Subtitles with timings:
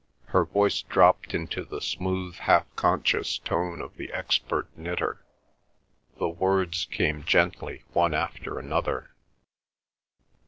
[0.29, 5.23] Her voice dropped into the smooth half conscious tone of the expert knitter;
[6.17, 9.11] the words came gently one after another.